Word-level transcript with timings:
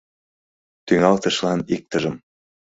—Тӱҥалтышлан 0.85 1.59
иктыжым. 1.75 2.15